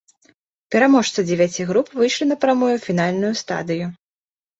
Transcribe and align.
Пераможцы 0.75 1.19
дзевяці 1.27 1.65
груп 1.71 1.87
выйшлі 1.99 2.25
напрамую 2.31 2.69
ў 2.69 2.79
фінальную 2.87 3.31
стадыю. 3.43 3.85